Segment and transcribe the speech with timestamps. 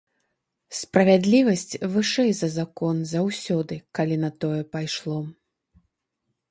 [0.77, 5.19] Справядлівасць вышэй за закон заўсёды, калі на тое пайшло.